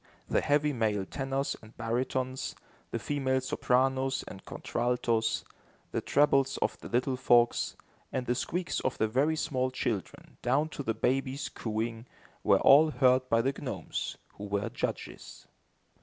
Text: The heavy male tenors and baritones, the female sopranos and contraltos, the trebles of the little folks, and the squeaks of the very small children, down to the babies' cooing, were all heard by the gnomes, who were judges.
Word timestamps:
The 0.27 0.41
heavy 0.41 0.73
male 0.73 1.05
tenors 1.05 1.55
and 1.61 1.77
baritones, 1.77 2.55
the 2.89 2.97
female 2.97 3.39
sopranos 3.39 4.23
and 4.27 4.43
contraltos, 4.43 5.43
the 5.91 6.01
trebles 6.01 6.57
of 6.57 6.75
the 6.79 6.89
little 6.89 7.15
folks, 7.15 7.75
and 8.11 8.25
the 8.25 8.33
squeaks 8.33 8.79
of 8.79 8.97
the 8.97 9.07
very 9.07 9.35
small 9.35 9.69
children, 9.69 10.37
down 10.41 10.69
to 10.69 10.81
the 10.81 10.95
babies' 10.95 11.49
cooing, 11.49 12.07
were 12.43 12.59
all 12.61 12.89
heard 12.89 13.29
by 13.29 13.43
the 13.43 13.51
gnomes, 13.61 14.17
who 14.39 14.45
were 14.45 14.69
judges. 14.69 15.45